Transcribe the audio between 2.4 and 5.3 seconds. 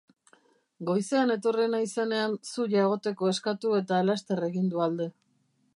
zu jagoteko eskatu eta laster egin du alde.